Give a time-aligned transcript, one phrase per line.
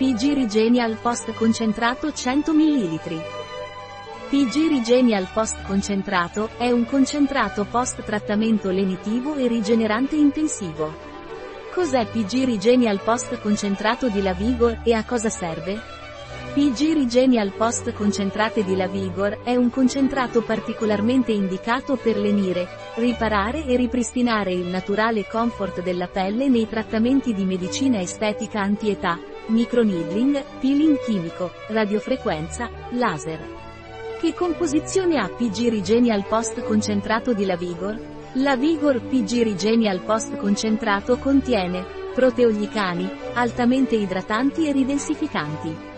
[0.00, 3.22] PG Regenial Post concentrato 100 ml.
[4.30, 10.90] PG Regenial Post concentrato è un concentrato post trattamento lenitivo e rigenerante intensivo.
[11.74, 15.78] Cos'è PG Regenial Post concentrato di La Vigor e a cosa serve?
[16.54, 23.66] PG Regenial Post Concentrate di La Vigor è un concentrato particolarmente indicato per lenire, riparare
[23.66, 30.98] e ripristinare il naturale comfort della pelle nei trattamenti di medicina estetica anti-età, microneedling, peeling
[31.04, 33.38] chimico, radiofrequenza, laser.
[34.20, 37.98] Che composizione ha PG Regenial Post Concentrato di La Vigor?
[38.34, 45.88] La Vigor PG Regenial Post Concentrato contiene proteoglicani, altamente idratanti e ridensificanti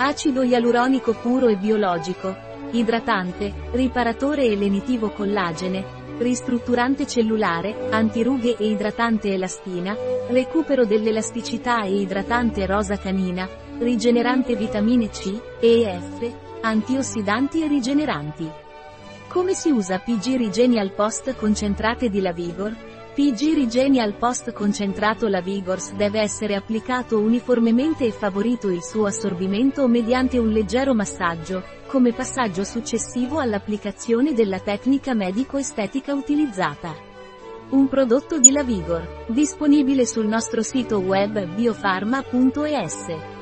[0.00, 2.32] Acido ialuronico puro e biologico.
[2.70, 9.96] Idratante, riparatore e lenitivo collagene, ristrutturante cellulare, antirughe e idratante elastina,
[10.28, 18.50] recupero dell'elasticità e idratante rosa canina, rigenerante vitamine C, E e F, antiossidanti e rigeneranti.
[19.28, 22.74] Come si usa PG Regenial Post concentrate di La Vigor?
[23.18, 29.88] PG Regenial Post concentrato La Vigors deve essere applicato uniformemente e favorito il suo assorbimento
[29.88, 36.94] mediante un leggero massaggio, come passaggio successivo all'applicazione della tecnica medico-estetica utilizzata.
[37.70, 43.37] Un prodotto di La Vigor, disponibile sul nostro sito web biofarma.es.